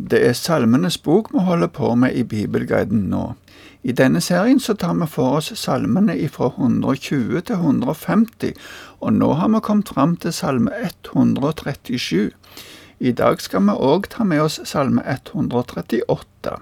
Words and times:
Det 0.00 0.18
er 0.24 0.32
Salmenes 0.32 0.96
bok 1.04 1.26
vi 1.34 1.42
holder 1.44 1.68
på 1.76 1.90
med 1.94 2.14
i 2.16 2.22
Bibelguiden 2.24 3.02
nå. 3.12 3.34
I 3.84 3.92
denne 3.92 4.22
serien 4.24 4.60
så 4.60 4.72
tar 4.72 4.94
vi 4.96 5.08
for 5.12 5.36
oss 5.40 5.50
salmene 5.60 6.14
fra 6.32 6.48
120 6.54 7.42
til 7.44 7.58
150, 7.58 8.54
og 9.00 9.12
nå 9.12 9.28
har 9.36 9.52
vi 9.52 9.60
kommet 9.60 9.92
fram 9.92 10.16
til 10.16 10.32
salme 10.32 10.72
137. 11.04 12.30
I 13.00 13.12
dag 13.12 13.44
skal 13.44 13.66
vi 13.68 13.76
òg 13.76 14.08
ta 14.08 14.24
med 14.24 14.40
oss 14.46 14.60
salme 14.64 15.04
138. 15.04 16.56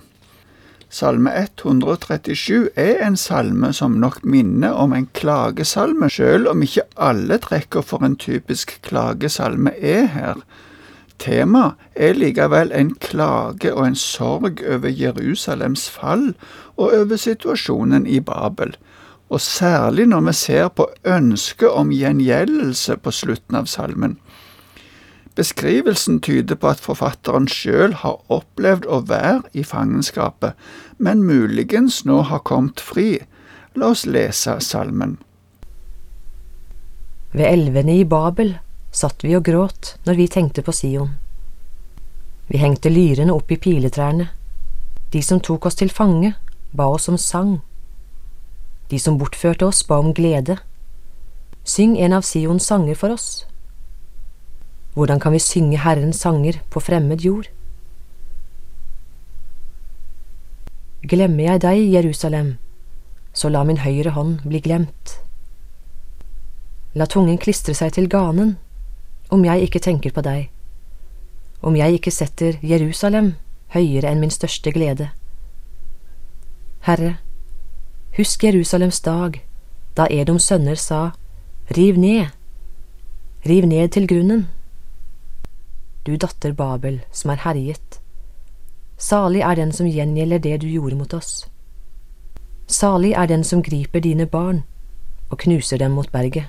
Salme 0.90 1.30
137 1.38 2.70
er 2.74 3.04
en 3.06 3.16
salme 3.16 3.70
som 3.72 4.00
nok 4.02 4.24
minner 4.24 4.74
om 4.74 4.96
en 4.96 5.06
klagesalme, 5.14 6.10
sjøl 6.10 6.50
om 6.50 6.62
ikke 6.66 6.88
alle 6.96 7.38
trekker 7.38 7.86
for 7.86 8.02
en 8.02 8.18
typisk 8.18 8.80
klagesalme 8.82 9.76
er 9.78 10.10
her. 10.16 10.42
Tema 11.18 11.72
er 11.96 12.14
likevel 12.14 12.70
en 12.72 12.92
klage 13.02 13.72
og 13.74 13.86
en 13.86 13.96
sorg 13.98 14.62
over 14.62 14.88
Jerusalems 14.88 15.88
fall 15.90 16.30
og 16.76 16.92
over 16.94 17.18
situasjonen 17.18 18.06
i 18.06 18.20
Babel, 18.20 18.76
og 19.28 19.40
særlig 19.40 20.06
når 20.06 20.20
vi 20.28 20.32
ser 20.32 20.68
på 20.68 20.86
ønsket 21.04 21.74
om 21.74 21.90
gjengjeldelse 21.92 22.96
på 23.02 23.10
slutten 23.10 23.58
av 23.58 23.66
salmen. 23.66 24.18
Beskrivelsen 25.38 26.20
tyder 26.20 26.54
på 26.58 26.70
at 26.72 26.80
forfatteren 26.82 27.46
sjøl 27.50 27.92
har 28.00 28.22
opplevd 28.32 28.86
å 28.90 29.02
være 29.06 29.42
i 29.54 29.62
fangenskapet, 29.62 30.54
men 30.98 31.22
muligens 31.22 32.04
nå 32.06 32.22
har 32.30 32.42
kommet 32.46 32.82
fri. 32.82 33.20
La 33.78 33.92
oss 33.94 34.06
lese 34.06 34.56
salmen. 34.64 35.18
Ved 37.34 37.46
elvene 37.46 38.00
i 38.00 38.08
Babel 38.08 38.56
satt 38.90 39.24
vi 39.24 39.34
og 39.36 39.44
gråt 39.44 39.96
når 40.06 40.18
vi 40.18 40.28
tenkte 40.28 40.62
på 40.64 40.72
Sion. 40.72 41.16
Vi 42.48 42.58
hengte 42.58 42.90
lyrene 42.90 43.34
opp 43.34 43.50
i 43.52 43.60
piletrærne. 43.60 44.30
De 45.12 45.22
som 45.22 45.40
tok 45.40 45.66
oss 45.68 45.76
til 45.76 45.92
fange, 45.92 46.34
ba 46.72 46.88
oss 46.88 47.08
om 47.08 47.18
sang. 47.20 47.58
De 48.88 48.98
som 48.98 49.18
bortførte 49.20 49.66
oss, 49.68 49.82
ba 49.84 49.98
om 50.00 50.14
glede. 50.16 50.56
Syng 51.64 51.96
en 51.98 52.16
av 52.16 52.24
Sions 52.24 52.64
sanger 52.64 52.96
for 52.96 53.12
oss. 53.12 53.44
Hvordan 54.94 55.20
kan 55.20 55.32
vi 55.32 55.38
synge 55.38 55.78
Herrens 55.78 56.20
sanger 56.24 56.60
på 56.70 56.80
fremmed 56.80 57.20
jord? 57.20 57.50
Glemmer 61.08 61.44
jeg 61.44 61.62
deg, 61.62 61.82
Jerusalem, 61.92 62.56
så 63.32 63.52
la 63.52 63.62
min 63.64 63.84
høyre 63.84 64.16
hånd 64.16 64.40
bli 64.48 64.60
glemt. 64.64 65.18
La 66.98 67.06
tungen 67.06 67.38
klistre 67.38 67.76
seg 67.76 67.92
til 67.94 68.08
ganen 68.10 68.56
om 69.28 69.44
jeg 69.44 69.68
ikke 69.68 69.82
tenker 69.84 70.14
på 70.14 70.24
deg, 70.24 70.48
om 71.62 71.76
jeg 71.76 71.98
ikke 71.98 72.12
setter 72.14 72.58
Jerusalem 72.62 73.34
høyere 73.74 74.10
enn 74.10 74.22
min 74.22 74.32
største 74.32 74.72
glede. 74.72 75.10
Herre, 76.86 77.16
husk 78.16 78.44
Jerusalems 78.44 79.00
dag, 79.04 79.40
da 79.96 80.06
Edoms 80.10 80.46
sønner 80.48 80.78
sa, 80.78 81.10
Riv 81.76 81.98
ned, 82.00 82.30
riv 83.44 83.66
ned 83.68 83.88
til 83.92 84.06
grunnen. 84.08 84.46
Du 86.06 86.16
datter 86.16 86.54
Babel, 86.56 87.02
som 87.12 87.30
er 87.30 87.42
herjet. 87.44 87.98
Salig 88.96 89.42
er 89.44 89.54
den 89.54 89.72
som 89.72 89.86
gjengjelder 89.86 90.38
det 90.38 90.60
du 90.62 90.66
gjorde 90.66 90.96
mot 90.96 91.14
oss. 91.14 91.44
Salig 92.66 93.12
er 93.12 93.26
den 93.28 93.44
som 93.44 93.62
griper 93.62 94.00
dine 94.00 94.26
barn 94.26 94.62
og 95.28 95.38
knuser 95.44 95.76
dem 95.76 95.92
mot 95.92 96.08
berget. 96.12 96.48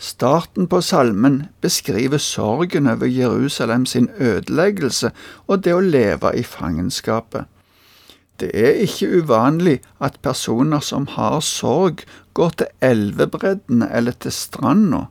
Starten 0.00 0.64
på 0.66 0.80
salmen 0.80 1.42
beskriver 1.60 2.18
sorgen 2.18 2.86
over 2.88 3.06
Jerusalem 3.06 3.84
sin 3.86 4.08
ødeleggelse 4.16 5.10
og 5.46 5.64
det 5.64 5.74
å 5.76 5.82
leve 5.84 6.32
i 6.40 6.42
fangenskapet. 6.42 7.44
Det 8.40 8.48
er 8.56 8.80
ikke 8.80 9.10
uvanlig 9.20 9.74
at 10.00 10.16
personer 10.24 10.80
som 10.80 11.04
har 11.18 11.42
sorg, 11.44 12.00
går 12.32 12.56
til 12.56 12.72
elvebreddene 12.80 13.90
eller 13.92 14.16
til 14.16 14.32
stranda. 14.32 15.02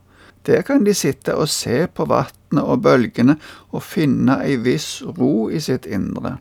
Der 0.46 0.66
kan 0.66 0.82
de 0.82 0.94
sitte 0.94 1.36
og 1.38 1.46
se 1.54 1.84
på 1.86 2.08
vannet 2.10 2.64
og 2.64 2.82
bølgene 2.82 3.38
og 3.70 3.86
finne 3.86 4.40
ei 4.42 4.56
viss 4.58 5.04
ro 5.06 5.46
i 5.54 5.62
sitt 5.62 5.86
indre. 5.86 6.40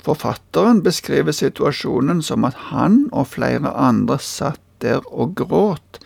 Forfatteren 0.00 0.80
beskriver 0.86 1.36
situasjonen 1.36 2.22
som 2.22 2.48
at 2.48 2.56
han 2.70 3.02
og 3.12 3.34
flere 3.36 3.74
andre 3.76 4.16
satt 4.22 4.62
der 4.80 5.04
og 5.12 5.36
gråt 5.36 6.00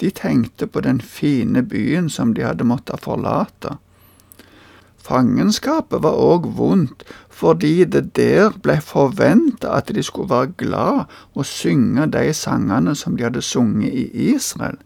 de 0.00 0.10
tenkte 0.10 0.66
på 0.66 0.80
den 0.80 1.00
fine 1.00 1.62
byen 1.62 2.08
som 2.10 2.34
de 2.34 2.44
hadde 2.46 2.64
måttet 2.64 3.04
forlate. 3.04 3.76
Fangenskapet 5.00 6.02
var 6.04 6.18
òg 6.20 6.46
vondt, 6.56 7.04
fordi 7.30 7.84
det 7.88 8.12
der 8.18 8.52
ble 8.62 8.76
forventa 8.84 9.72
at 9.78 9.92
de 9.94 10.02
skulle 10.04 10.30
være 10.30 10.52
glad 10.60 11.06
og 11.34 11.48
synge 11.48 12.06
de 12.12 12.32
sangene 12.36 12.94
som 12.94 13.16
de 13.16 13.24
hadde 13.26 13.42
sunget 13.42 13.92
i 13.92 14.34
Israel. 14.34 14.76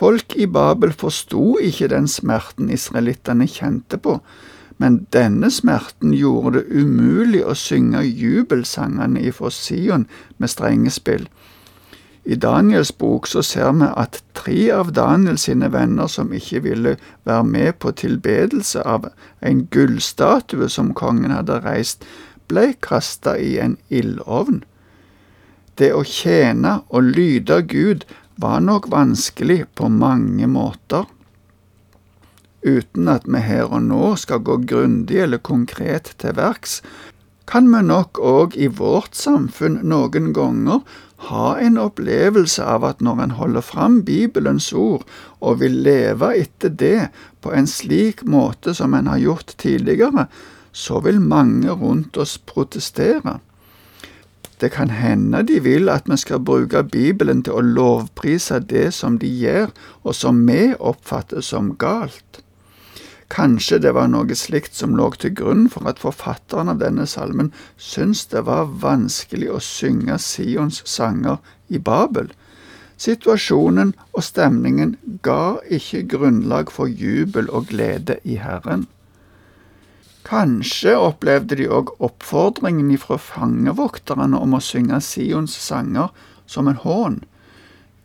Folk 0.00 0.34
i 0.36 0.46
Babel 0.46 0.92
forsto 0.96 1.58
ikke 1.60 1.90
den 1.92 2.08
smerten 2.08 2.70
israelittene 2.72 3.46
kjente 3.46 3.98
på, 4.00 4.16
men 4.80 5.02
denne 5.12 5.50
smerten 5.52 6.14
gjorde 6.16 6.58
det 6.58 6.80
umulig 6.82 7.42
å 7.44 7.54
synge 7.58 8.00
jubelsangene 8.06 9.20
ifra 9.28 9.50
Sion 9.52 10.06
med 10.38 10.48
strengespill. 10.48 11.26
I 12.30 12.36
Daniels 12.38 12.92
bok 12.98 13.26
så 13.26 13.42
ser 13.42 13.72
vi 13.74 13.88
at 13.98 14.20
tre 14.38 14.58
av 14.70 14.92
Daniel 14.94 15.38
sine 15.40 15.66
venner 15.74 16.06
som 16.06 16.30
ikke 16.36 16.62
ville 16.62 16.92
være 17.26 17.46
med 17.48 17.80
på 17.82 17.90
tilbedelse 17.98 18.84
av 18.86 19.08
en 19.42 19.64
gullstatue 19.74 20.68
som 20.70 20.92
kongen 20.94 21.34
hadde 21.34 21.58
reist, 21.64 22.06
ble 22.46 22.68
kasta 22.86 23.34
i 23.34 23.56
en 23.62 23.74
ildovn. 23.88 24.62
Det 25.74 25.90
å 25.96 26.04
tjene 26.06 26.80
og 26.88 27.10
lyde 27.16 27.62
Gud 27.66 28.06
var 28.38 28.62
nok 28.62 28.86
vanskelig 28.94 29.64
på 29.74 29.90
mange 29.90 30.46
måter. 30.46 31.08
Uten 32.62 33.08
at 33.10 33.26
vi 33.26 33.42
her 33.42 33.72
og 33.72 33.88
nå 33.88 34.14
skal 34.20 34.44
gå 34.46 34.60
grundig 34.70 35.18
eller 35.24 35.42
konkret 35.42 36.14
til 36.22 36.36
verks, 36.38 36.78
kan 37.50 37.66
vi 37.72 37.80
nok 37.82 38.20
òg 38.22 38.54
i 38.54 38.68
vårt 38.70 39.16
samfunn 39.18 39.80
noen 39.90 40.30
ganger 40.36 40.84
ha 41.28 41.58
en 41.60 41.76
opplevelse 41.78 42.64
av 42.64 42.84
at 42.88 43.02
når 43.04 43.24
en 43.24 43.34
holder 43.36 43.64
fram 43.64 44.00
Bibelens 44.08 44.70
ord 44.72 45.04
og 45.40 45.60
vil 45.60 45.76
leve 45.84 46.32
etter 46.40 46.72
det 46.72 47.10
på 47.44 47.52
en 47.52 47.68
slik 47.68 48.24
måte 48.24 48.74
som 48.76 48.96
en 48.96 49.10
har 49.10 49.20
gjort 49.20 49.54
tidligere, 49.60 50.26
så 50.72 51.00
vil 51.04 51.20
mange 51.20 51.70
rundt 51.76 52.16
oss 52.16 52.38
protestere. 52.38 53.38
Det 54.60 54.72
kan 54.72 54.90
hende 54.92 55.42
de 55.48 55.60
vil 55.64 55.88
at 55.88 56.08
vi 56.08 56.16
skal 56.20 56.42
bruke 56.44 56.82
Bibelen 56.84 57.42
til 57.44 57.56
å 57.56 57.64
lovprise 57.64 58.60
det 58.60 58.90
som 58.96 59.16
de 59.18 59.28
gjør, 59.28 59.72
og 60.04 60.14
som 60.16 60.42
vi 60.48 60.74
oppfatter 60.76 61.44
som 61.44 61.74
galt. 61.80 62.42
Kanskje 63.30 63.78
det 63.78 63.92
var 63.94 64.08
noe 64.10 64.34
slikt 64.34 64.74
som 64.74 64.96
lå 64.98 65.06
til 65.22 65.30
grunn 65.38 65.68
for 65.70 65.86
at 65.86 66.02
forfatteren 66.02 66.72
av 66.72 66.80
denne 66.82 67.06
salmen 67.06 67.52
syntes 67.78 68.24
det 68.32 68.42
var 68.48 68.72
vanskelig 68.82 69.52
å 69.54 69.60
synge 69.62 70.18
Sions 70.18 70.82
sanger 70.90 71.38
i 71.70 71.78
Babel. 71.78 72.32
Situasjonen 73.00 73.94
og 74.12 74.24
stemningen 74.26 74.96
ga 75.24 75.60
ikke 75.70 76.02
grunnlag 76.16 76.72
for 76.74 76.90
jubel 76.90 77.46
og 77.48 77.70
glede 77.70 78.18
i 78.26 78.40
Herren. 78.42 78.88
Kanskje 80.26 80.98
opplevde 80.98 81.56
de 81.56 81.70
òg 81.70 81.94
oppfordringen 82.02 82.90
ifra 82.92 83.16
fangevokterne 83.16 84.36
om 84.36 84.58
å 84.58 84.60
synge 84.60 84.98
Sions 85.06 85.54
sanger 85.54 86.10
som 86.50 86.68
en 86.68 86.82
hån. 86.82 87.22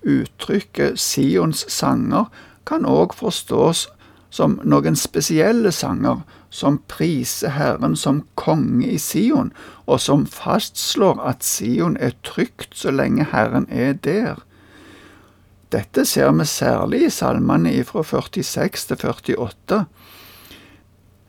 Uttrykket 0.06 1.02
Sions 1.02 1.66
sanger 1.68 2.30
kan 2.70 2.86
òg 2.86 3.18
forstås 3.18 3.88
som 4.36 4.58
noen 4.68 4.98
spesielle 5.00 5.72
sanger 5.72 6.24
som 6.52 6.82
priser 6.92 7.54
Herren 7.56 7.96
som 8.00 8.24
konge 8.40 8.90
i 8.92 8.98
Sion, 9.00 9.54
og 9.88 10.02
som 10.04 10.26
fastslår 10.28 11.22
at 11.24 11.46
Sion 11.46 11.96
er 12.04 12.18
trygt 12.28 12.76
så 12.76 12.92
lenge 12.92 13.30
Herren 13.32 13.68
er 13.72 13.96
der. 13.96 14.42
Dette 15.72 16.06
ser 16.08 16.34
vi 16.36 16.48
særlig 16.48 17.06
i 17.06 17.14
salmene 17.14 17.74
fra 17.88 18.04
46 18.04 18.90
til 18.92 19.08
48. 19.12 19.86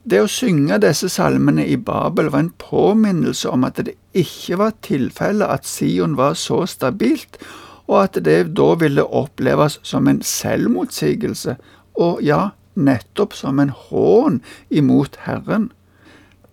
Det 0.06 0.20
å 0.22 0.30
synge 0.30 0.78
disse 0.82 1.08
salmene 1.10 1.64
i 1.66 1.78
Babel 1.78 2.28
var 2.30 2.44
en 2.44 2.52
påminnelse 2.62 3.50
om 3.50 3.64
at 3.66 3.80
det 3.86 3.96
ikke 4.14 4.60
var 4.60 4.76
tilfelle 4.86 5.46
at 5.50 5.66
Sion 5.66 6.14
var 6.18 6.36
så 6.38 6.64
stabilt, 6.70 7.40
og 7.86 8.02
at 8.02 8.20
det 8.26 8.38
da 8.58 8.68
ville 8.78 9.02
oppleves 9.02 9.80
som 9.86 10.06
en 10.10 10.22
selvmotsigelse, 10.22 11.56
og 11.98 12.22
ja, 12.22 12.50
nettopp 12.76 13.34
som 13.34 13.58
en 13.58 13.72
hån 13.74 14.40
imot 14.68 15.16
Herren. 15.26 15.70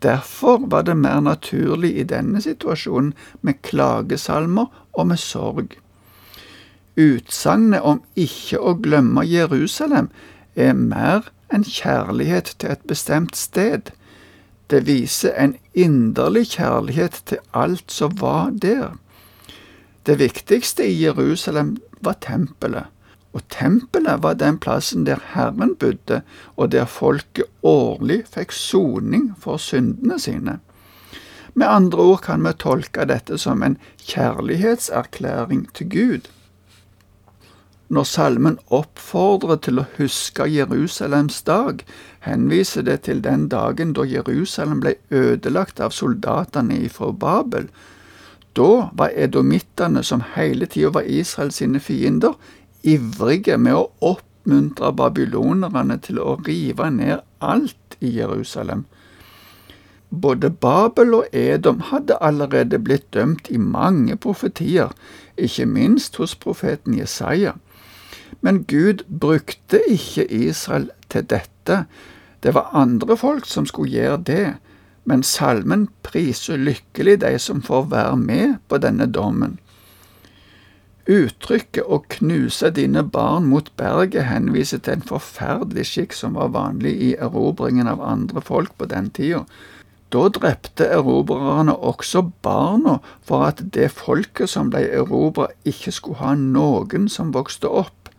Derfor 0.03 0.67
var 0.67 0.83
det 0.83 0.97
mer 0.99 1.21
naturlig 1.23 1.93
i 1.95 2.03
denne 2.03 2.41
situasjonen 2.41 3.13
med 3.41 3.61
klagesalmer 3.63 4.67
og 4.93 5.07
med 5.07 5.19
sorg. 5.19 5.77
Utsagnet 6.99 7.81
om 7.81 8.01
ikke 8.19 8.59
å 8.59 8.75
glemme 8.83 9.23
Jerusalem 9.25 10.09
er 10.55 10.73
mer 10.77 11.31
en 11.53 11.63
kjærlighet 11.63 12.55
til 12.59 12.73
et 12.75 12.83
bestemt 12.89 13.37
sted. 13.39 13.93
Det 14.69 14.83
viser 14.87 15.33
en 15.37 15.55
inderlig 15.73 16.47
kjærlighet 16.57 17.21
til 17.29 17.41
alt 17.53 17.91
som 17.91 18.13
var 18.19 18.51
der. 18.51 18.93
Det 20.05 20.19
viktigste 20.19 20.85
i 20.85 20.99
Jerusalem 21.05 21.77
var 22.01 22.19
tempelet, 22.21 22.89
og 23.33 23.41
tempelet 23.49 24.21
var 24.23 24.37
den 24.37 24.59
plassen 24.61 25.07
der 25.07 25.21
Herren 25.33 25.73
bodde, 25.79 26.21
og 26.55 26.71
der 26.71 26.85
folket 26.85 27.49
årlig 27.63 28.23
fikk 28.29 28.53
soning 28.53 29.31
for 29.41 29.57
syndene 29.57 30.19
sine. 30.21 30.59
Med 31.53 31.67
andre 31.69 31.97
ord 31.97 32.21
kan 32.25 32.45
vi 32.45 32.53
tolke 32.57 33.05
dette 33.09 33.37
som 33.37 33.63
en 33.65 33.77
kjærlighetserklæring 34.05 35.67
til 35.73 35.89
Gud. 35.89 36.29
Når 37.93 38.07
salmen 38.09 38.55
oppfordrer 38.73 39.59
til 39.61 39.81
å 39.81 39.85
huske 39.99 40.47
Jerusalems 40.49 41.41
dag, 41.45 41.83
henviser 42.25 42.85
det 42.87 43.03
til 43.05 43.21
den 43.21 43.49
dagen 43.51 43.93
da 43.93 44.05
Jerusalem 44.07 44.81
ble 44.81 44.95
ødelagt 45.13 45.81
av 45.83 45.93
soldatene 45.93 46.79
ifra 46.87 47.11
Babel. 47.11 47.67
Da 48.57 48.89
var 48.97 49.13
edomittene, 49.13 50.01
som 50.03 50.23
hele 50.33 50.65
tida 50.65 50.89
var 50.95 51.05
Israels 51.09 51.61
sine 51.61 51.81
fiender, 51.81 52.33
ivrige 52.83 53.57
med 53.57 53.77
å 53.79 54.13
oppmuntre 54.13 54.91
babylonerne 54.95 55.97
til 56.03 56.19
å 56.19 56.37
rive 56.45 56.89
ned 56.91 57.23
alt 57.39 57.97
i 57.99 58.11
Jerusalem. 58.17 58.85
Både 60.09 60.51
Babel 60.51 61.15
og 61.17 61.33
Edom 61.33 61.79
hadde 61.89 62.19
allerede 62.21 62.77
blitt 62.79 63.07
dømt 63.15 63.49
i 63.49 63.57
mange 63.57 64.15
profetier, 64.15 64.91
ikke 65.37 65.65
minst 65.65 66.19
hos 66.21 66.35
profeten 66.35 66.93
Jesaja. 66.99 67.55
Men 68.41 68.63
Gud 68.69 69.01
brukte 69.07 69.81
ikke 69.89 70.27
Israel 70.29 70.91
til 71.09 71.25
dette, 71.25 71.85
det 72.43 72.51
var 72.53 72.75
andre 72.75 73.17
folk 73.17 73.47
som 73.47 73.65
skulle 73.65 73.95
gjøre 73.95 74.21
det, 74.27 74.45
men 75.07 75.23
salmen 75.23 75.87
priser 76.03 76.59
lykkelig 76.59 77.21
de 77.23 77.37
som 77.39 77.61
får 77.63 77.87
være 77.91 78.17
med 78.19 78.57
på 78.67 78.79
denne 78.83 79.07
dommen. 79.07 79.57
Uttrykket 81.03 81.83
'å 81.83 81.97
knuse 82.07 82.69
dine 82.71 83.03
barn 83.03 83.45
mot 83.51 83.69
berget' 83.75 84.23
henviser 84.23 84.79
til 84.79 84.93
en 84.93 85.01
forferdelig 85.01 85.85
skikk 85.85 86.13
som 86.13 86.37
var 86.39 86.53
vanlig 86.55 86.93
i 86.95 87.15
erobringen 87.15 87.87
av 87.87 88.01
andre 88.01 88.41
folk 88.41 88.77
på 88.77 88.85
den 88.85 89.09
tida. 89.09 89.43
Da 90.13 90.29
drepte 90.29 90.87
erobrerne 90.87 91.75
også 91.75 92.31
barna 92.41 92.99
for 93.21 93.43
at 93.43 93.73
det 93.73 93.91
folket 93.91 94.49
som 94.49 94.69
ble 94.69 94.85
erobra, 94.93 95.47
ikke 95.65 95.91
skulle 95.91 96.21
ha 96.21 96.35
noen 96.35 97.09
som 97.09 97.33
vokste 97.33 97.67
opp. 97.67 98.09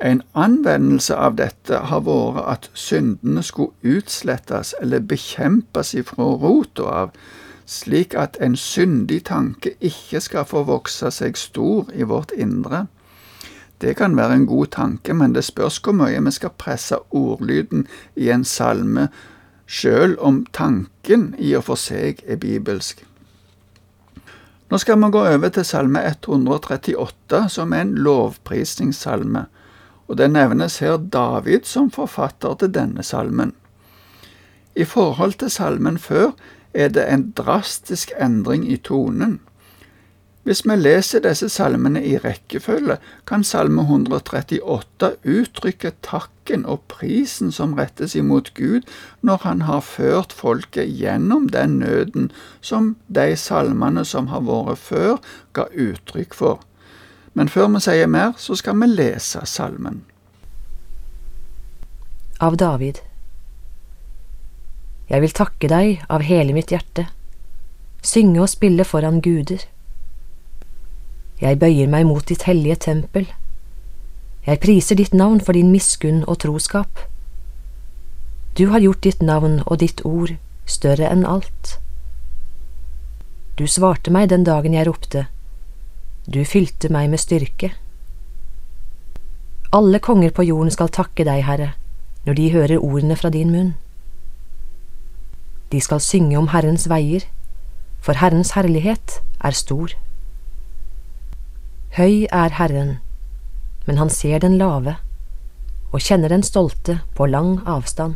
En 0.00 0.22
anvendelse 0.34 1.16
av 1.16 1.36
dette 1.36 1.76
har 1.90 2.00
vært 2.00 2.46
at 2.52 2.70
syndene 2.74 3.42
skulle 3.42 3.72
utslettes 3.82 4.74
eller 4.80 5.00
bekjempes 5.00 5.94
ifra 5.94 6.24
rota 6.40 6.82
av, 6.82 7.10
slik 7.66 8.14
at 8.14 8.36
en 8.40 8.56
syndig 8.56 9.24
tanke 9.26 9.74
ikke 9.80 10.20
skal 10.20 10.46
få 10.46 10.62
vokse 10.68 11.10
seg 11.10 11.36
stor 11.36 11.90
i 11.94 12.06
vårt 12.06 12.32
indre. 12.36 12.86
Det 13.80 13.96
kan 13.96 14.16
være 14.16 14.34
en 14.34 14.46
god 14.46 14.66
tanke, 14.66 15.14
men 15.14 15.34
det 15.34 15.44
spørs 15.44 15.80
hvor 15.84 15.92
mye 15.92 16.22
vi 16.24 16.32
skal 16.32 16.54
presse 16.58 16.96
ordlyden 17.10 17.86
i 18.16 18.30
en 18.30 18.44
salme 18.44 19.08
sjøl 19.66 20.14
om 20.22 20.46
tanken 20.52 21.34
i 21.38 21.52
og 21.58 21.66
for 21.66 21.80
seg 21.80 22.22
er 22.26 22.38
bibelsk. 22.40 23.02
Nå 24.70 24.78
skal 24.82 24.98
vi 24.98 25.10
gå 25.14 25.20
over 25.26 25.50
til 25.54 25.64
salme 25.64 26.00
138, 26.06 27.48
som 27.48 27.72
er 27.72 27.84
en 27.84 27.94
lovprisningssalme, 28.02 29.44
og 30.06 30.18
det 30.18 30.30
nevnes 30.30 30.78
her 30.82 30.96
David 30.96 31.66
som 31.66 31.90
forfatter 31.90 32.54
til 32.54 32.72
denne 32.74 33.02
salmen. 33.02 33.52
I 34.76 34.84
forhold 34.84 35.38
til 35.38 35.50
salmen 35.50 35.98
før 35.98 36.32
er 36.76 36.92
det 36.92 37.06
en 37.08 37.30
drastisk 37.36 38.12
endring 38.20 38.66
i 38.68 38.76
tonen. 38.76 39.38
Hvis 40.46 40.60
vi 40.62 40.76
leser 40.78 41.24
disse 41.24 41.48
salmene 41.50 42.04
i 42.06 42.12
rekkefølge, 42.22 43.00
kan 43.26 43.42
salme 43.42 43.82
138 43.82 45.08
uttrykke 45.26 45.90
takken 46.06 46.62
og 46.70 46.84
prisen 46.92 47.50
som 47.50 47.74
rettes 47.74 48.14
imot 48.14 48.52
Gud 48.54 48.86
når 49.26 49.42
han 49.42 49.64
har 49.66 49.82
ført 49.82 50.36
folket 50.36 50.92
gjennom 51.00 51.48
den 51.50 51.80
nøden 51.80 52.30
som 52.60 52.94
de 53.10 53.34
salmene 53.34 54.04
som 54.06 54.30
har 54.30 54.46
vært 54.46 54.78
før, 54.78 55.18
ga 55.52 55.66
uttrykk 55.74 56.38
for. 56.38 56.62
Men 57.34 57.50
før 57.50 57.66
vi 57.74 57.82
sier 57.82 58.06
mer, 58.06 58.38
så 58.38 58.54
skal 58.54 58.78
vi 58.78 58.92
lese 58.92 59.42
salmen. 59.50 60.04
Av 62.38 62.54
David 62.54 63.02
Jeg 65.06 65.22
vil 65.22 65.34
takke 65.34 65.68
deg 65.70 66.02
av 66.10 66.24
hele 66.26 66.54
mitt 66.56 66.72
hjerte, 66.74 67.06
synge 68.02 68.40
og 68.42 68.50
spille 68.50 68.84
foran 68.84 69.20
guder. 69.22 69.62
Jeg 71.38 71.60
bøyer 71.60 71.86
meg 71.92 72.08
mot 72.08 72.26
ditt 72.26 72.46
hellige 72.48 72.80
tempel. 72.88 73.28
Jeg 74.46 74.62
priser 74.62 74.98
ditt 74.98 75.14
navn 75.14 75.38
for 75.40 75.54
din 75.54 75.70
miskunn 75.70 76.24
og 76.26 76.40
troskap. 76.42 77.06
Du 78.58 78.68
har 78.72 78.82
gjort 78.82 79.04
ditt 79.04 79.22
navn 79.22 79.60
og 79.66 79.78
ditt 79.84 80.02
ord 80.04 80.34
større 80.66 81.10
enn 81.12 81.26
alt. 81.28 81.76
Du 83.56 83.66
svarte 83.70 84.10
meg 84.10 84.30
den 84.32 84.44
dagen 84.44 84.74
jeg 84.74 84.88
ropte, 84.88 85.26
du 86.26 86.42
fylte 86.44 86.90
meg 86.90 87.12
med 87.12 87.22
styrke. 87.22 87.70
Alle 89.76 90.00
konger 90.02 90.32
på 90.34 90.42
jorden 90.48 90.72
skal 90.74 90.90
takke 90.90 91.22
deg, 91.28 91.44
Herre, 91.46 91.74
når 92.26 92.38
de 92.38 92.52
hører 92.52 92.82
ordene 92.82 93.16
fra 93.16 93.30
din 93.30 93.52
munn. 93.54 93.74
De 95.72 95.80
skal 95.80 96.00
synge 96.00 96.38
om 96.38 96.48
Herrens 96.52 96.86
veier, 96.88 97.24
for 98.00 98.18
Herrens 98.20 98.52
herlighet 98.54 99.20
er 99.44 99.56
stor. 99.56 99.94
Høy 101.96 102.26
er 102.30 102.54
Herren, 102.58 102.98
men 103.86 103.98
han 103.98 104.10
ser 104.10 104.38
den 104.44 104.58
lave 104.58 104.98
og 105.92 106.02
kjenner 106.02 106.28
den 106.28 106.42
stolte 106.46 107.00
på 107.16 107.26
lang 107.26 107.58
avstand. 107.66 108.14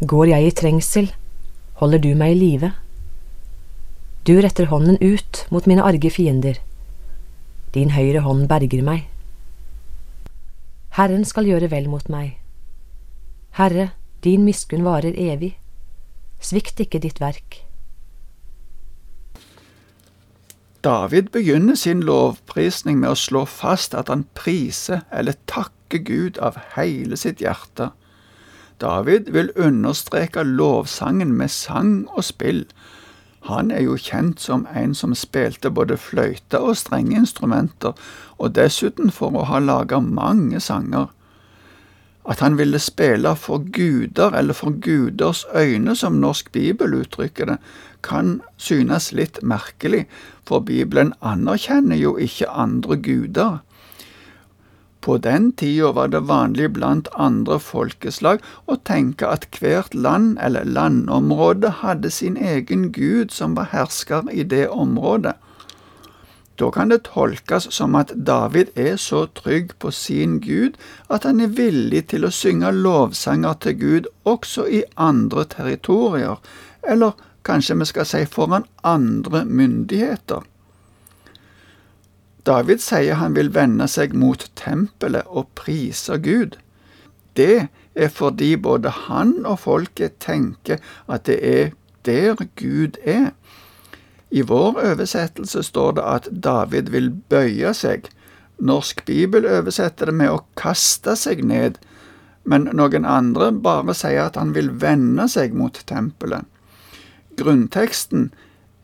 Går 0.00 0.32
jeg 0.32 0.46
i 0.46 0.54
trengsel, 0.56 1.10
holder 1.80 2.00
du 2.02 2.10
meg 2.16 2.34
i 2.34 2.40
live. 2.40 2.72
Du 4.26 4.34
retter 4.40 4.68
hånden 4.72 4.98
ut 5.00 5.46
mot 5.50 5.66
mine 5.68 5.84
arge 5.84 6.10
fiender. 6.10 6.58
Din 7.74 7.92
høyre 7.94 8.24
hånd 8.24 8.48
berger 8.48 8.82
meg. 8.84 9.06
Herren 10.96 11.24
skal 11.24 11.46
gjøre 11.46 11.70
vel 11.70 11.88
mot 11.88 12.08
meg. 12.12 12.34
Herre, 13.56 13.90
din 14.24 14.44
miskunn 14.44 14.84
varer 14.84 15.14
evig. 15.16 15.54
Svikt 16.40 16.80
ikke 16.80 17.02
ditt 17.04 17.20
verk. 17.20 17.60
David 20.84 21.22
begynner 21.32 21.76
sin 21.76 22.00
lovprisning 22.00 23.02
med 23.02 23.12
å 23.12 23.18
slå 23.18 23.44
fast 23.44 23.92
at 23.94 24.08
han 24.08 24.24
priser 24.34 25.02
eller 25.12 25.36
takker 25.50 26.00
Gud 26.06 26.40
av 26.40 26.56
hele 26.76 27.18
sitt 27.20 27.42
hjerte. 27.44 27.90
David 28.80 29.28
vil 29.34 29.52
understreke 29.60 30.42
lovsangen 30.46 31.34
med 31.36 31.52
sang 31.52 32.08
og 32.16 32.24
spill. 32.24 32.64
Han 33.48 33.70
er 33.70 33.84
jo 33.84 33.98
kjent 34.00 34.40
som 34.40 34.66
en 34.76 34.94
som 34.96 35.12
spilte 35.16 35.68
både 35.70 35.98
fløyte 36.00 36.60
og 36.60 36.78
strenge 36.80 37.16
instrumenter, 37.16 37.92
og 38.40 38.54
dessuten 38.56 39.12
for 39.12 39.36
å 39.36 39.44
ha 39.52 39.60
laga 39.60 40.00
mange 40.00 40.60
sanger. 40.64 41.08
At 42.30 42.40
han 42.44 42.58
ville 42.58 42.78
spille 42.78 43.32
for 43.36 43.64
guder, 43.74 44.36
eller 44.38 44.54
for 44.54 44.70
guders 44.70 45.44
øyne, 45.54 45.96
som 45.96 46.20
norsk 46.22 46.52
bibel 46.52 46.94
uttrykker 47.00 47.48
det, 47.50 47.56
kan 48.06 48.40
synes 48.56 49.10
litt 49.12 49.40
merkelig, 49.42 50.04
for 50.46 50.62
Bibelen 50.62 51.12
anerkjenner 51.20 51.98
jo 51.98 52.14
ikke 52.16 52.48
andre 52.48 52.96
guder. 52.96 53.58
På 55.00 55.16
den 55.18 55.52
tida 55.52 55.90
var 55.96 56.10
det 56.12 56.28
vanlig 56.28 56.72
blant 56.76 57.08
andre 57.16 57.56
folkeslag 57.58 58.42
å 58.68 58.76
tenke 58.84 59.26
at 59.26 59.46
hvert 59.58 59.94
land 59.94 60.36
eller 60.44 60.68
landområde 60.68 61.70
hadde 61.80 62.10
sin 62.12 62.36
egen 62.36 62.90
gud 62.92 63.32
som 63.32 63.56
var 63.56 63.72
hersker 63.72 64.28
i 64.32 64.44
det 64.44 64.66
området. 64.68 65.34
Da 66.60 66.68
kan 66.70 66.90
det 66.92 67.06
tolkes 67.08 67.70
som 67.72 67.94
at 67.96 68.12
David 68.12 68.74
er 68.76 68.98
så 69.00 69.24
trygg 69.38 69.72
på 69.80 69.90
sin 69.96 70.40
Gud 70.44 70.76
at 71.08 71.24
han 71.24 71.40
er 71.40 71.54
villig 71.56 72.02
til 72.12 72.26
å 72.28 72.34
synge 72.34 72.72
lovsanger 72.76 73.56
til 73.64 73.78
Gud 73.80 74.08
også 74.28 74.66
i 74.68 74.82
andre 75.00 75.46
territorier, 75.48 76.36
eller 76.84 77.16
kanskje 77.48 77.78
vi 77.80 77.88
skal 77.88 78.08
si 78.10 78.24
foran 78.28 78.68
andre 78.84 79.46
myndigheter. 79.48 80.44
David 82.46 82.84
sier 82.84 83.16
han 83.20 83.36
vil 83.36 83.52
vende 83.54 83.88
seg 83.88 84.12
mot 84.16 84.44
tempelet 84.56 85.28
og 85.28 85.48
prise 85.56 86.16
Gud. 86.20 86.56
Det 87.36 87.68
er 87.94 88.12
fordi 88.12 88.54
både 88.56 88.92
han 89.06 89.46
og 89.46 89.62
folket 89.64 90.20
tenker 90.20 90.80
at 91.08 91.24
det 91.28 91.40
er 91.40 91.72
der 92.04 92.44
Gud 92.56 93.00
er. 93.04 93.32
I 94.30 94.42
vår 94.46 94.78
oversettelse 94.92 95.62
står 95.66 95.96
det 95.98 96.06
at 96.06 96.28
David 96.30 96.90
vil 96.94 97.10
bøye 97.10 97.72
seg. 97.74 98.06
Norsk 98.60 99.02
bibel 99.08 99.48
oversetter 99.48 100.10
det 100.10 100.16
med 100.20 100.30
å 100.30 100.44
kaste 100.60 101.16
seg 101.18 101.42
ned, 101.46 101.80
men 102.44 102.68
noen 102.76 103.06
andre 103.08 103.50
bare 103.52 103.94
sier 103.96 104.28
at 104.28 104.38
han 104.38 104.54
vil 104.54 104.70
vende 104.82 105.26
seg 105.28 105.56
mot 105.56 105.82
tempelet. 105.90 106.46
Grunnteksten 107.40 108.30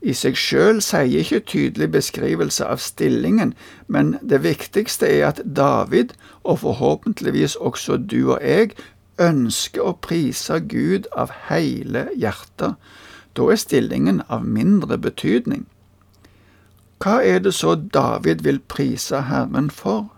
i 0.07 0.15
seg 0.15 0.37
sjøl 0.39 0.83
sier 0.85 1.23
ikke 1.23 1.43
tydelig 1.51 1.89
beskrivelse 1.95 2.67
av 2.67 2.83
stillingen, 2.83 3.55
men 3.87 4.17
det 4.23 4.43
viktigste 4.45 5.09
er 5.09 5.31
at 5.31 5.43
David, 5.45 6.15
og 6.43 6.63
forhåpentligvis 6.63 7.57
også 7.57 7.99
du 8.03 8.21
og 8.37 8.43
jeg, 8.43 8.75
ønsker 9.23 9.83
å 9.83 9.97
prise 10.05 10.61
Gud 10.61 11.09
av 11.17 11.33
hele 11.49 12.07
hjertet. 12.15 12.77
Da 13.37 13.51
er 13.53 13.61
stillingen 13.61 14.23
av 14.29 14.45
mindre 14.45 14.99
betydning. 14.99 15.67
Hva 17.03 17.21
er 17.21 17.43
det 17.45 17.53
så 17.55 17.75
David 17.77 18.41
vil 18.47 18.61
prise 18.73 19.21
Herren 19.29 19.71
for? 19.71 20.09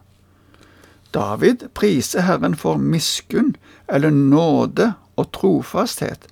David 1.14 1.68
priser 1.74 2.20
Herren 2.20 2.54
for 2.54 2.76
miskunn 2.76 3.56
eller 3.88 4.10
nåde 4.10 4.92
og 5.16 5.32
trofasthet. 5.32 6.28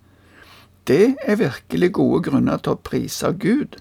Det 0.86 1.16
er 1.22 1.36
virkelig 1.36 1.92
gode 1.92 2.22
grunner 2.22 2.62
til 2.62 2.76
å 2.76 2.82
prise 2.84 3.32
Gud. 3.42 3.80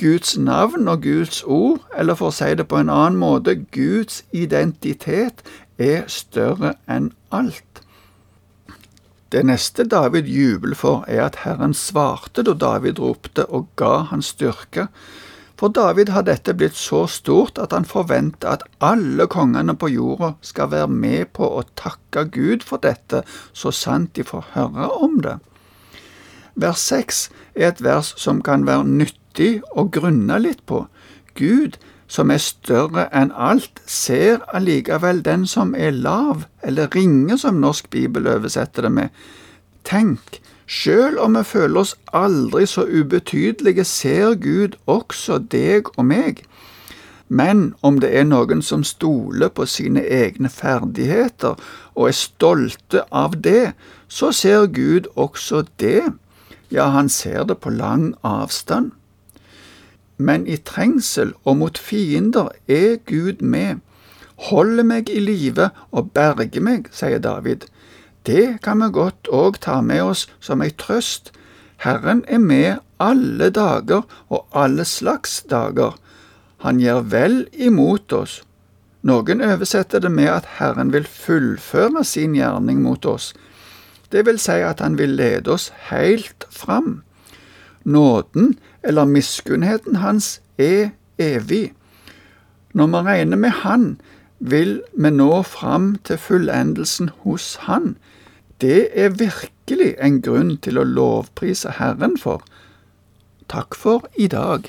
Guds 0.00 0.38
navn 0.38 0.88
og 0.88 1.02
Guds 1.02 1.42
ord, 1.44 1.82
eller 1.98 2.16
for 2.16 2.30
å 2.30 2.32
si 2.32 2.54
det 2.56 2.64
på 2.70 2.78
en 2.80 2.88
annen 2.88 3.18
måte, 3.20 3.58
Guds 3.74 4.22
identitet, 4.32 5.44
er 5.76 6.06
større 6.08 6.72
enn 6.88 7.10
alt. 7.30 7.82
Det 9.30 9.44
neste 9.46 9.84
David 9.86 10.26
jubler 10.26 10.74
for, 10.74 11.04
er 11.06 11.28
at 11.28 11.44
Herren 11.44 11.74
svarte 11.76 12.42
da 12.42 12.56
David 12.58 12.98
ropte 12.98 13.44
og 13.46 13.68
ga 13.78 14.00
han 14.10 14.24
styrke. 14.26 14.88
For 15.60 15.70
David 15.70 16.08
har 16.10 16.24
dette 16.26 16.54
blitt 16.56 16.74
så 16.74 17.04
stort 17.06 17.60
at 17.60 17.74
han 17.76 17.86
forventer 17.86 18.48
at 18.56 18.64
alle 18.82 19.28
kongene 19.30 19.76
på 19.78 19.92
jorda 19.92 20.32
skal 20.42 20.72
være 20.72 20.90
med 20.90 21.30
på 21.36 21.46
å 21.46 21.62
takke 21.78 22.24
Gud 22.32 22.66
for 22.66 22.82
dette, 22.82 23.22
så 23.52 23.70
sant 23.70 24.16
de 24.18 24.26
får 24.26 24.50
høre 24.56 24.88
om 24.98 25.20
det. 25.22 25.36
Vers 26.58 26.82
6 26.90 27.22
er 27.54 27.68
et 27.70 27.84
vers 27.84 28.14
som 28.18 28.40
kan 28.42 28.66
være 28.66 28.88
nyttig 28.88 29.60
å 29.78 29.86
grunne 29.94 30.40
litt 30.42 30.64
på. 30.66 30.86
Gud, 31.38 31.78
som 32.10 32.30
er 32.34 32.42
større 32.42 33.06
enn 33.14 33.30
alt, 33.38 33.80
ser 33.86 34.42
allikevel 34.54 35.22
den 35.26 35.46
som 35.46 35.74
er 35.78 35.94
lav, 35.94 36.44
eller 36.66 36.90
ringe, 36.94 37.38
som 37.38 37.60
norsk 37.62 37.90
bibel 37.90 38.26
oversetter 38.26 38.88
det 38.88 38.92
med. 38.96 39.20
Tenk, 39.86 40.40
sjøl 40.66 41.18
om 41.22 41.38
vi 41.38 41.44
føler 41.46 41.84
oss 41.84 41.94
aldri 42.12 42.66
så 42.66 42.84
ubetydelige, 42.84 43.86
ser 43.86 44.34
Gud 44.42 44.74
også 44.90 45.38
deg 45.54 45.92
og 45.96 46.08
meg. 46.10 46.42
Men 47.30 47.76
om 47.86 48.00
det 48.02 48.10
er 48.18 48.26
noen 48.26 48.62
som 48.66 48.82
stoler 48.82 49.52
på 49.54 49.68
sine 49.70 50.02
egne 50.02 50.50
ferdigheter 50.50 51.54
og 51.94 52.08
er 52.08 52.18
stolte 52.18 53.04
av 53.14 53.38
det, 53.38 53.70
så 54.10 54.32
ser 54.34 54.66
Gud 54.74 55.06
også 55.14 55.62
det 55.78 56.10
ja, 56.70 56.86
han 56.94 57.08
ser 57.08 57.44
det 57.44 57.58
på 57.58 57.70
lang 57.74 58.12
avstand. 58.22 58.92
Men 60.20 60.44
i 60.44 60.58
trengsel 60.60 61.32
og 61.48 61.56
mot 61.62 61.78
fiender 61.80 62.50
er 62.68 62.98
Gud 63.08 63.40
med, 63.40 63.80
holder 64.50 64.84
meg 64.84 65.08
i 65.08 65.20
live 65.20 65.70
og 65.96 66.12
berger 66.16 66.64
meg, 66.64 66.90
sier 66.92 67.22
David. 67.24 67.64
Det 68.28 68.60
kan 68.64 68.84
vi 68.84 68.90
godt 68.92 69.30
òg 69.32 69.60
ta 69.64 69.80
med 69.80 70.04
oss 70.12 70.26
som 70.44 70.60
ei 70.60 70.72
trøst. 70.76 71.32
Herren 71.80 72.20
er 72.28 72.40
med 72.44 72.84
alle 73.00 73.48
dager 73.56 74.04
og 74.28 74.44
alle 74.52 74.84
slags 74.84 75.40
dager. 75.48 75.96
Han 76.60 76.80
gjør 76.84 77.06
vel 77.16 77.36
imot 77.56 78.12
oss. 78.12 78.42
Noen 79.00 79.40
oversetter 79.40 80.02
det 80.04 80.12
med 80.12 80.28
at 80.28 80.48
Herren 80.58 80.92
vil 80.92 81.08
fullføre 81.08 82.04
sin 82.04 82.36
gjerning 82.36 82.82
mot 82.84 83.06
oss. 83.08 83.32
Det 84.12 84.26
vil 84.26 84.40
si 84.42 84.58
at 84.60 84.82
han 84.84 84.98
vil 85.00 85.16
lede 85.16 85.48
oss 85.54 85.70
helt 85.88 86.44
fram. 86.52 87.00
Nåden, 87.84 88.58
eller 88.82 89.04
miskunnheten 89.04 89.96
hans, 89.96 90.40
er 90.58 90.90
evig. 91.18 91.72
Når 92.72 92.86
vi 92.86 92.96
regner 92.96 93.36
med 93.36 93.50
Han, 93.50 94.00
vil 94.38 94.82
vi 94.96 95.10
nå 95.10 95.42
fram 95.42 95.96
til 96.04 96.18
fullendelsen 96.18 97.10
hos 97.24 97.56
Han. 97.66 97.96
Det 98.60 98.88
er 98.92 99.08
virkelig 99.08 99.94
en 100.00 100.20
grunn 100.22 100.56
til 100.56 100.78
å 100.78 100.84
lovprise 100.84 101.76
Herren 101.78 102.18
for. 102.18 102.44
Takk 103.48 103.74
for 103.74 104.06
i 104.16 104.26
dag. 104.26 104.68